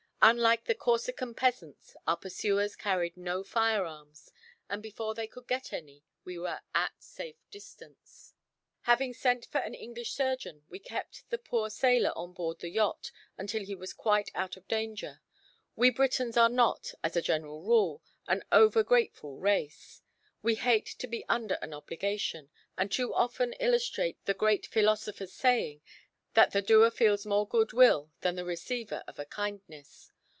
Unlike 0.23 0.65
the 0.65 0.75
Corsican 0.75 1.33
peasants, 1.33 1.95
our 2.05 2.15
pursuers 2.15 2.75
carried 2.75 3.17
no 3.17 3.43
fire 3.43 3.85
arms, 3.85 4.31
and 4.69 4.83
before 4.83 5.15
they 5.15 5.25
could 5.25 5.47
get 5.47 5.73
any, 5.73 6.03
we 6.23 6.37
were 6.37 6.61
at 6.75 6.91
safe 7.01 7.37
distance. 7.49 8.35
Having 8.81 9.15
sent 9.15 9.47
for 9.47 9.57
an 9.57 9.73
English 9.73 10.13
surgeon, 10.13 10.63
we 10.69 10.77
kept 10.77 11.27
the 11.31 11.39
poor 11.39 11.71
sailor 11.71 12.11
on 12.15 12.33
board 12.33 12.59
the 12.59 12.69
yacht, 12.69 13.11
until 13.35 13.65
he 13.65 13.73
was 13.73 13.93
quite 13.95 14.29
out 14.35 14.55
of 14.55 14.67
danger. 14.67 15.23
We 15.75 15.89
Britons 15.89 16.37
are 16.37 16.49
not, 16.49 16.91
as 17.03 17.15
a 17.15 17.23
general 17.23 17.63
rule, 17.63 18.03
an 18.27 18.43
over 18.51 18.83
grateful 18.83 19.39
race; 19.39 20.03
we 20.43 20.53
hate 20.53 20.85
to 20.99 21.07
be 21.07 21.25
under 21.29 21.55
an 21.63 21.73
obligation, 21.73 22.51
and 22.77 22.91
too 22.91 23.11
often 23.11 23.53
illustrate 23.53 24.23
the 24.25 24.35
great 24.35 24.67
philosopher's 24.67 25.33
saying, 25.33 25.81
that 26.35 26.51
the 26.51 26.61
doer 26.61 26.89
feels 26.91 27.25
more 27.25 27.45
good 27.47 27.73
will 27.73 28.09
than 28.21 28.35
the 28.35 28.45
receiver 28.45 29.03
of 29.07 29.17
a 29.19 29.25
kindness. 29.25 30.09